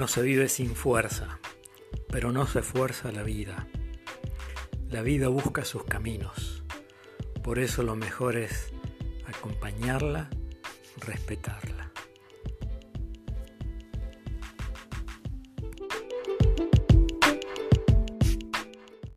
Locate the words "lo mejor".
7.82-8.36